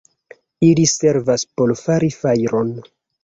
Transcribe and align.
Ili 0.67 0.85
servas 0.91 1.45
por 1.59 1.73
fari 1.83 2.11
fajron. 2.17 2.73